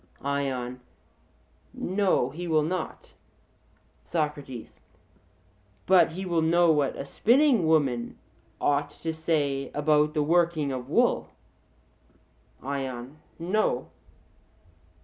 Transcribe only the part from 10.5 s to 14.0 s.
of wool? ION: No.